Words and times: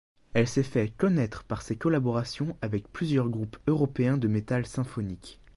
Elle 0.33 0.47
s'est 0.47 0.63
fait 0.63 0.89
connaître 0.89 1.43
par 1.43 1.61
ses 1.61 1.75
collaborations 1.75 2.57
avec 2.63 2.91
plusieurs 2.91 3.29
groupes 3.29 3.59
européens 3.67 4.17
de 4.17 4.27
metal 4.27 4.65
symphonique. 4.65 5.39